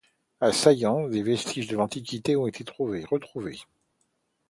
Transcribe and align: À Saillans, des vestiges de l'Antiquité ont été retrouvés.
À 0.39 0.51
Saillans, 0.51 1.07
des 1.09 1.21
vestiges 1.21 1.67
de 1.67 1.77
l'Antiquité 1.77 2.35
ont 2.35 2.47
été 2.47 2.63
retrouvés. 2.67 3.59